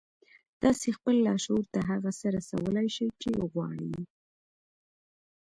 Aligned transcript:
تاسې 0.61 0.87
خپل 0.97 1.15
لاشعور 1.27 1.65
ته 1.73 1.79
هغه 1.89 2.09
څه 2.19 2.27
رسولای 2.37 2.87
شئ 2.95 3.07
چې 3.21 3.29
غواړئ 3.51 3.91